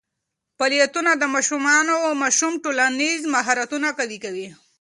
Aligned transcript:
فعالیتونه 0.57 1.11
د 1.15 1.23
ماشوم 2.21 2.53
ټولنیز 2.63 3.19
مهارتونه 3.33 3.87
قوي 3.97 4.17
کوي. 4.23 4.47